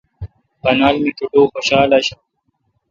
بانال 0.61 0.95
می 1.03 1.11
کٹو 1.17 1.41
خوشال 1.51 1.91
آݭآں۔ 1.97 2.19